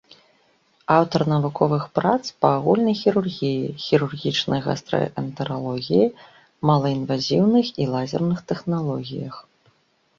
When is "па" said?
2.45-2.51